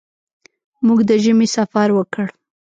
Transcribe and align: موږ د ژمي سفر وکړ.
موږ 0.85 0.99
د 1.09 1.11
ژمي 1.23 1.47
سفر 1.55 1.87
وکړ. 1.93 2.27